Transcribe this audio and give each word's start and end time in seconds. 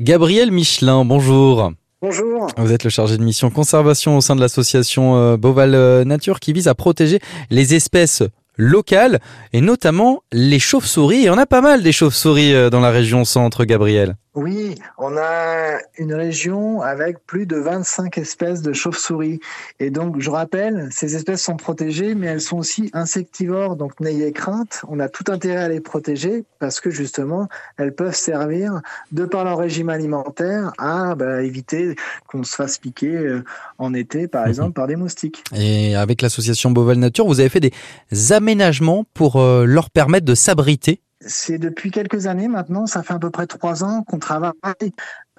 Gabriel 0.00 0.50
Michelin, 0.50 1.04
bonjour. 1.04 1.70
Bonjour. 2.02 2.48
Vous 2.56 2.72
êtes 2.72 2.82
le 2.82 2.90
chargé 2.90 3.16
de 3.16 3.22
mission 3.22 3.48
conservation 3.48 4.16
au 4.16 4.20
sein 4.20 4.34
de 4.34 4.40
l'association 4.40 5.16
euh, 5.16 5.36
Boval 5.36 5.76
euh, 5.76 6.04
Nature 6.04 6.40
qui 6.40 6.52
vise 6.52 6.66
à 6.66 6.74
protéger 6.74 7.20
les 7.48 7.76
espèces 7.76 8.24
locales 8.56 9.20
et 9.52 9.60
notamment 9.60 10.24
les 10.32 10.58
chauves-souris. 10.58 11.26
Et 11.26 11.30
on 11.30 11.38
a 11.38 11.46
pas 11.46 11.60
mal 11.60 11.84
des 11.84 11.92
chauves-souris 11.92 12.54
euh, 12.54 12.70
dans 12.70 12.80
la 12.80 12.90
région 12.90 13.24
centre, 13.24 13.64
Gabriel. 13.64 14.16
Oui, 14.34 14.74
on 14.98 15.16
a 15.16 15.78
une 15.96 16.12
région 16.12 16.80
avec 16.82 17.24
plus 17.24 17.46
de 17.46 17.56
25 17.56 18.18
espèces 18.18 18.62
de 18.62 18.72
chauves-souris. 18.72 19.38
Et 19.78 19.90
donc, 19.90 20.20
je 20.20 20.28
rappelle, 20.28 20.88
ces 20.90 21.14
espèces 21.14 21.42
sont 21.42 21.56
protégées, 21.56 22.16
mais 22.16 22.26
elles 22.26 22.40
sont 22.40 22.58
aussi 22.58 22.90
insectivores. 22.94 23.76
Donc, 23.76 24.00
n'ayez 24.00 24.32
crainte. 24.32 24.82
On 24.88 24.98
a 24.98 25.08
tout 25.08 25.30
intérêt 25.30 25.62
à 25.62 25.68
les 25.68 25.80
protéger 25.80 26.44
parce 26.58 26.80
que 26.80 26.90
justement, 26.90 27.48
elles 27.76 27.94
peuvent 27.94 28.14
servir, 28.14 28.80
de 29.12 29.24
par 29.24 29.44
leur 29.44 29.56
régime 29.56 29.88
alimentaire, 29.88 30.72
à 30.78 31.14
bah, 31.14 31.44
éviter 31.44 31.94
qu'on 32.26 32.42
se 32.42 32.56
fasse 32.56 32.78
piquer 32.78 33.16
euh, 33.16 33.44
en 33.78 33.94
été, 33.94 34.26
par 34.26 34.42
mhm. 34.42 34.48
exemple, 34.48 34.72
par 34.72 34.88
des 34.88 34.96
moustiques. 34.96 35.44
Et 35.54 35.94
avec 35.94 36.22
l'association 36.22 36.72
Boval 36.72 36.98
Nature, 36.98 37.26
vous 37.26 37.38
avez 37.38 37.48
fait 37.48 37.60
des 37.60 37.72
aménagements 38.32 39.04
pour 39.14 39.36
euh, 39.36 39.64
leur 39.64 39.90
permettre 39.90 40.26
de 40.26 40.34
s'abriter 40.34 41.00
c'est 41.20 41.58
depuis 41.58 41.90
quelques 41.90 42.26
années 42.26 42.48
maintenant, 42.48 42.86
ça 42.86 43.02
fait 43.02 43.14
à 43.14 43.18
peu 43.18 43.30
près 43.30 43.46
trois 43.46 43.84
ans 43.84 44.02
qu'on 44.02 44.18
travaille 44.18 44.52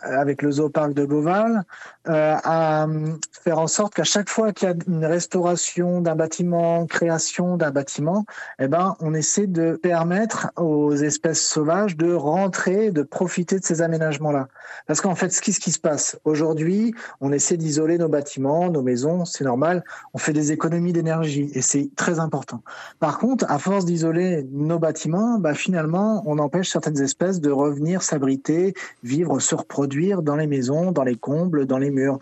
avec 0.02 0.42
le 0.42 0.52
zooparc 0.52 0.94
de 0.94 1.06
Beauval 1.06 1.64
euh, 2.08 2.36
à 2.44 2.86
euh, 2.86 3.14
faire 3.32 3.60
en 3.60 3.68
sorte 3.68 3.96
qu'à 3.96 4.04
chaque 4.04 4.30
fois 4.30 4.52
qu'il 4.52 4.68
y 4.68 4.72
a 4.72 4.76
une 4.88 5.06
restauration 5.06 6.02
d'un 6.02 6.16
bâtiment, 6.16 6.86
création 6.86 7.58
d'un 7.58 7.72
bâtiment, 7.72 8.26
eh 8.60 8.68
ben 8.68 8.96
on 9.00 9.14
essaie 9.14 9.48
de 9.48 9.80
permettre 9.82 10.52
aux 10.58 10.94
espèces 10.94 11.42
sauvages 11.42 11.96
de 11.98 12.14
rentrer, 12.14 12.92
de 12.92 13.04
profiter 13.04 13.60
de 13.60 13.66
ces 13.66 13.82
aménagements-là. 13.82 14.50
Parce 14.88 15.02
qu'en 15.02 15.16
fait, 15.16 15.30
ce 15.30 15.42
qui, 15.42 15.54
se 15.54 15.80
passe 15.80 16.20
aujourd'hui, 16.26 16.94
on 17.22 17.32
essaie 17.32 17.58
d'isoler 17.58 17.98
nos 17.98 18.10
bâtiments, 18.10 18.70
nos 18.70 18.82
maisons, 18.82 19.26
c'est 19.26 19.44
normal, 19.44 19.84
on 20.14 20.18
fait 20.18 20.34
des 20.34 20.52
économies 20.52 20.94
d'énergie 20.94 21.50
et 21.54 21.62
c'est 21.62 21.90
très 21.96 22.20
important. 22.20 22.62
Par 23.00 23.18
contre, 23.18 23.46
à 23.50 23.58
force 23.58 23.86
d'isoler 23.86 24.46
nos 24.52 24.80
bâtiments, 24.80 25.40
bah 25.40 25.54
finalement, 25.54 26.22
on 26.26 26.38
empêche 26.38 26.70
certaines 26.70 27.02
espèces 27.02 27.42
de 27.42 27.52
revenir 27.52 28.04
s'abriter, 28.04 28.74
vivre, 29.04 29.40
se 29.40 29.56
reproduire 29.56 29.85
dans 29.88 30.36
les 30.36 30.48
maisons, 30.48 30.92
dans 30.92 31.04
les 31.04 31.16
combles, 31.16 31.66
dans 31.66 31.78
les 31.78 31.92
murs. 31.92 32.20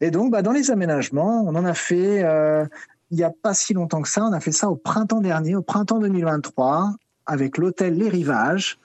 Et 0.00 0.10
donc, 0.10 0.32
bah, 0.32 0.42
dans 0.42 0.52
les 0.52 0.70
aménagements, 0.70 1.44
on 1.46 1.54
en 1.54 1.64
a 1.64 1.74
fait, 1.74 2.22
euh, 2.22 2.66
il 3.10 3.16
n'y 3.16 3.24
a 3.24 3.30
pas 3.30 3.54
si 3.54 3.74
longtemps 3.74 4.02
que 4.02 4.08
ça, 4.08 4.24
on 4.24 4.32
a 4.32 4.40
fait 4.40 4.52
ça 4.52 4.68
au 4.70 4.76
printemps 4.76 5.20
dernier, 5.20 5.56
au 5.56 5.62
printemps 5.62 5.98
2023, 5.98 6.94
avec 7.26 7.58
l'hôtel 7.58 7.94
Les 7.94 8.08
Rivages. 8.08 8.78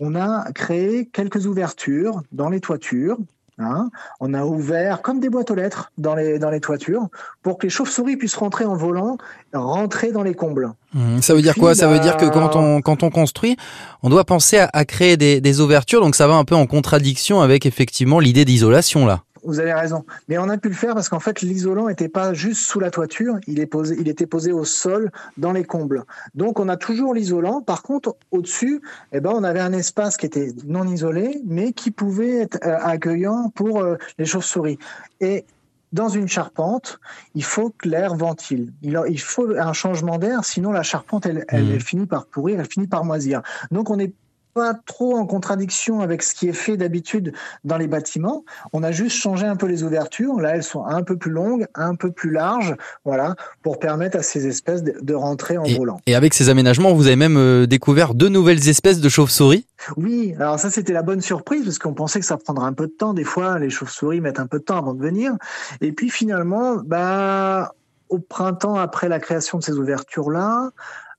On 0.00 0.14
a 0.14 0.50
créé 0.52 1.06
quelques 1.06 1.46
ouvertures 1.46 2.22
dans 2.32 2.48
les 2.48 2.60
toitures 2.60 3.18
Hein. 3.58 3.90
on 4.18 4.32
a 4.32 4.44
ouvert 4.44 5.02
comme 5.02 5.20
des 5.20 5.28
boîtes 5.28 5.50
aux 5.50 5.54
lettres 5.54 5.92
dans 5.98 6.14
les, 6.14 6.38
dans 6.38 6.48
les 6.48 6.60
toitures 6.60 7.08
pour 7.42 7.58
que 7.58 7.66
les 7.66 7.70
chauves-souris 7.70 8.16
puissent 8.16 8.34
rentrer 8.34 8.64
en 8.64 8.74
volant, 8.74 9.18
rentrer 9.52 10.10
dans 10.10 10.22
les 10.22 10.34
combles. 10.34 10.72
Mmh. 10.94 11.20
ça 11.20 11.34
veut 11.34 11.42
dire 11.42 11.54
quoi? 11.54 11.74
Ça 11.74 11.86
veut 11.86 11.98
dire 11.98 12.16
que 12.16 12.24
quand 12.26 12.56
on, 12.56 12.80
quand 12.80 13.02
on 13.02 13.10
construit, 13.10 13.56
on 14.02 14.08
doit 14.08 14.24
penser 14.24 14.58
à, 14.58 14.70
à 14.72 14.84
créer 14.84 15.16
des, 15.16 15.40
des 15.40 15.60
ouvertures, 15.60 16.00
donc 16.00 16.14
ça 16.16 16.26
va 16.26 16.34
un 16.34 16.44
peu 16.44 16.54
en 16.54 16.66
contradiction 16.66 17.42
avec 17.42 17.66
effectivement 17.66 18.20
l'idée 18.20 18.44
d'isolation 18.44 19.06
là 19.06 19.22
vous 19.44 19.60
avez 19.60 19.72
raison. 19.72 20.04
Mais 20.28 20.38
on 20.38 20.48
a 20.48 20.58
pu 20.58 20.68
le 20.68 20.74
faire 20.74 20.94
parce 20.94 21.08
qu'en 21.08 21.20
fait, 21.20 21.42
l'isolant 21.42 21.88
n'était 21.88 22.08
pas 22.08 22.34
juste 22.34 22.62
sous 22.62 22.80
la 22.80 22.90
toiture, 22.90 23.38
il, 23.46 23.60
est 23.60 23.66
posé, 23.66 23.96
il 23.98 24.08
était 24.08 24.26
posé 24.26 24.52
au 24.52 24.64
sol, 24.64 25.10
dans 25.36 25.52
les 25.52 25.64
combles. 25.64 26.04
Donc, 26.34 26.60
on 26.60 26.68
a 26.68 26.76
toujours 26.76 27.14
l'isolant. 27.14 27.60
Par 27.60 27.82
contre, 27.82 28.16
au-dessus, 28.30 28.80
eh 29.12 29.20
ben, 29.20 29.30
on 29.34 29.44
avait 29.44 29.60
un 29.60 29.72
espace 29.72 30.16
qui 30.16 30.26
était 30.26 30.52
non 30.66 30.86
isolé, 30.86 31.40
mais 31.44 31.72
qui 31.72 31.90
pouvait 31.90 32.42
être 32.42 32.58
euh, 32.64 32.76
accueillant 32.80 33.50
pour 33.54 33.80
euh, 33.80 33.96
les 34.18 34.24
chauves-souris. 34.24 34.78
Et 35.20 35.44
dans 35.92 36.08
une 36.08 36.28
charpente, 36.28 36.98
il 37.34 37.44
faut 37.44 37.70
que 37.70 37.88
l'air 37.88 38.14
ventile. 38.14 38.72
Il, 38.82 39.20
faut 39.20 39.54
un 39.54 39.74
changement 39.74 40.18
d'air, 40.18 40.44
sinon 40.44 40.72
la 40.72 40.82
charpente, 40.82 41.26
elle, 41.26 41.44
elle, 41.48 41.68
elle, 41.68 41.76
mmh. 41.76 41.80
finit 41.80 42.06
par 42.06 42.26
pourrir, 42.26 42.60
elle 42.60 42.66
finit 42.66 42.86
par 42.86 43.04
moisir. 43.04 43.42
Donc 43.70 43.90
on 43.90 43.98
est 43.98 44.14
pas 44.54 44.74
trop 44.74 45.16
en 45.16 45.26
contradiction 45.26 46.00
avec 46.00 46.22
ce 46.22 46.34
qui 46.34 46.48
est 46.48 46.52
fait 46.52 46.76
d'habitude 46.76 47.32
dans 47.64 47.76
les 47.76 47.86
bâtiments. 47.86 48.44
On 48.72 48.82
a 48.82 48.92
juste 48.92 49.16
changé 49.16 49.46
un 49.46 49.56
peu 49.56 49.66
les 49.66 49.82
ouvertures. 49.82 50.40
Là, 50.40 50.56
elles 50.56 50.62
sont 50.62 50.84
un 50.84 51.02
peu 51.02 51.16
plus 51.16 51.30
longues, 51.30 51.66
un 51.74 51.94
peu 51.94 52.10
plus 52.10 52.30
larges, 52.30 52.76
voilà, 53.04 53.34
pour 53.62 53.78
permettre 53.78 54.18
à 54.18 54.22
ces 54.22 54.46
espèces 54.46 54.82
de, 54.82 55.14
rentrer 55.14 55.58
en 55.58 55.64
volant. 55.64 56.00
Et 56.06 56.14
avec 56.14 56.34
ces 56.34 56.48
aménagements, 56.48 56.94
vous 56.94 57.06
avez 57.06 57.16
même 57.16 57.36
euh, 57.36 57.66
découvert 57.66 58.14
deux 58.14 58.28
nouvelles 58.28 58.68
espèces 58.68 59.00
de 59.00 59.08
chauves-souris? 59.08 59.66
Oui, 59.96 60.34
alors 60.38 60.58
ça 60.58 60.70
c'était 60.70 60.92
la 60.92 61.02
bonne 61.02 61.20
surprise 61.20 61.64
parce 61.64 61.78
qu'on 61.78 61.92
pensait 61.92 62.20
que 62.20 62.26
ça 62.26 62.36
prendrait 62.36 62.66
un 62.66 62.72
peu 62.72 62.86
de 62.86 62.92
temps. 62.92 63.14
Des 63.14 63.24
fois, 63.24 63.58
les 63.58 63.70
chauves-souris 63.70 64.20
mettent 64.20 64.40
un 64.40 64.46
peu 64.46 64.58
de 64.58 64.64
temps 64.64 64.78
avant 64.78 64.94
de 64.94 65.02
venir. 65.02 65.34
Et 65.80 65.92
puis 65.92 66.08
finalement, 66.08 66.76
bah, 66.84 67.74
au 68.08 68.18
printemps, 68.18 68.76
après 68.76 69.08
la 69.08 69.18
création 69.18 69.58
de 69.58 69.64
ces 69.64 69.72
ouvertures-là, 69.72 70.70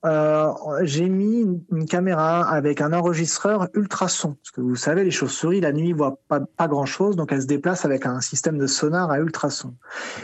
euh, 0.06 0.52
j'ai 0.82 1.08
mis 1.08 1.46
une, 1.72 1.86
caméra 1.86 2.50
avec 2.50 2.82
un 2.82 2.92
enregistreur 2.94 3.70
ultrason. 3.74 4.36
Parce 4.42 4.52
que 4.52 4.62
vous 4.62 4.76
savez, 4.76 5.04
les 5.04 5.12
chauves-souris, 5.12 5.62
la 5.62 5.72
nuit, 5.72 5.94
voient 5.94 6.20
pas, 6.28 6.68
grand-chose, 6.68 7.16
donc 7.16 7.32
elles 7.32 7.44
se 7.44 7.48
déplacent 7.48 7.86
avec 7.86 8.06
un 8.06 8.20
système 8.22 8.58
de 8.58 8.68
sonar 8.68 9.12
à 9.12 9.20
ultrason. 9.20 9.76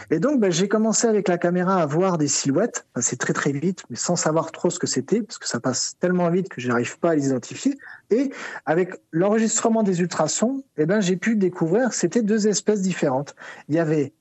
Et 0.09 0.19
donc, 0.19 0.39
ben, 0.39 0.51
j'ai 0.51 0.67
commencé 0.67 1.07
avec 1.07 1.27
la 1.27 1.37
caméra 1.37 1.81
à 1.81 1.85
voir 1.85 2.17
des 2.17 2.27
silhouettes. 2.27 2.85
c'est 2.99 3.19
très 3.19 3.33
très 3.33 3.51
vite, 3.51 3.83
mais 3.89 3.95
sans 3.95 4.15
savoir 4.15 4.51
trop 4.51 4.69
ce 4.69 4.79
que 4.79 4.87
c'était, 4.87 5.21
parce 5.21 5.37
que 5.37 5.47
ça 5.47 5.59
passe 5.59 5.95
tellement 5.99 6.29
vite 6.29 6.49
que 6.49 6.59
je 6.59 6.67
n'arrive 6.67 6.97
pas 6.99 7.11
à 7.11 7.15
les 7.15 7.27
identifier. 7.27 7.77
Et 8.09 8.31
avec 8.65 8.95
l'enregistrement 9.11 9.83
des 9.83 10.01
ultrasons, 10.01 10.63
eh 10.77 10.85
ben, 10.85 10.99
j'ai 10.99 11.17
pu 11.17 11.35
découvrir 11.35 11.89
que 11.89 11.95
c'était 11.95 12.23
deux 12.23 12.47
espèces 12.47 12.81
différentes. 12.81 13.35
Il 13.67 13.75
y 13.75 13.79
avait 13.79 14.13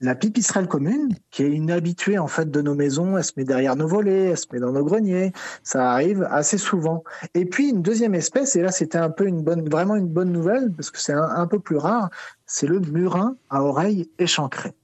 la 0.00 0.14
pipistrelle 0.14 0.68
commune, 0.68 1.14
qui 1.30 1.42
est 1.42 1.50
une 1.50 1.70
habituée 1.70 2.18
en 2.18 2.26
fait 2.26 2.50
de 2.50 2.60
nos 2.60 2.74
maisons, 2.74 3.16
elle 3.16 3.24
se 3.24 3.32
met 3.36 3.44
derrière 3.44 3.76
nos 3.76 3.88
volets, 3.88 4.30
elle 4.30 4.36
se 4.36 4.46
met 4.52 4.60
dans 4.60 4.72
nos 4.72 4.84
greniers, 4.84 5.32
ça 5.62 5.90
arrive 5.92 6.26
assez 6.30 6.58
souvent. 6.58 7.02
Et 7.34 7.46
puis 7.46 7.70
une 7.70 7.82
deuxième 7.82 8.14
espèce, 8.14 8.56
et 8.56 8.62
là 8.62 8.70
c'était 8.70 8.98
un 8.98 9.10
peu 9.10 9.26
une 9.26 9.42
bonne, 9.42 9.68
vraiment 9.68 9.96
une 9.96 10.08
bonne 10.08 10.32
nouvelle 10.32 10.70
parce 10.72 10.90
que 10.90 11.00
c'est 11.00 11.14
un, 11.14 11.46
peu 11.46 11.58
plus 11.58 11.76
rare, 11.76 12.10
c'est 12.44 12.66
le 12.66 12.80
murin 12.80 13.36
à 13.50 13.62
oreilles 13.62 14.10
échancrées. 14.18 14.74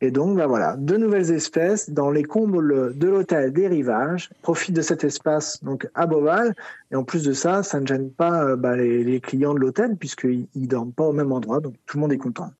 Et 0.00 0.10
donc, 0.10 0.36
ben 0.36 0.48
voilà, 0.48 0.76
deux 0.76 0.96
nouvelles 0.96 1.30
espèces 1.30 1.90
dans 1.90 2.10
les 2.10 2.24
combles 2.24 2.98
de 2.98 3.08
l'hôtel 3.08 3.52
des 3.52 3.68
rivages 3.68 4.28
profitent 4.42 4.74
de 4.74 4.82
cet 4.82 5.04
espace 5.04 5.62
donc 5.62 5.88
à 5.94 6.06
Beauval. 6.06 6.56
Et 6.90 6.96
en 6.96 7.04
plus 7.04 7.22
de 7.22 7.32
ça, 7.32 7.62
ça 7.62 7.78
ne 7.78 7.86
gêne 7.86 8.10
pas 8.10 8.56
ben, 8.56 8.74
les, 8.74 9.04
les, 9.04 9.20
clients 9.20 9.54
de 9.54 9.60
l'hôtel 9.60 9.96
puisqu'ils 9.96 10.48
ne 10.56 10.66
dorment 10.66 10.92
pas 10.92 11.04
au 11.04 11.12
même 11.12 11.30
endroit. 11.30 11.60
Donc, 11.60 11.74
tout 11.86 11.96
le 11.96 12.00
monde 12.00 12.12
est 12.12 12.18
content. 12.18 12.50